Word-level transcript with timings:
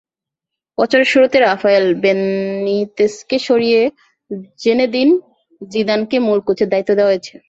বছরের 0.77 1.07
শুরুতে 1.07 1.37
রাফায়েল 1.39 1.85
বেনিতেজকে 2.03 3.37
সরিয়ে 3.47 3.81
জিনেদিন 4.59 5.09
জিদানকে 5.61 6.17
মূল 6.19 6.39
কোচের 6.47 6.67
দায়িত্ব 6.69 6.91
দেওয়া 6.95 7.11
হয়েছে। 7.11 7.33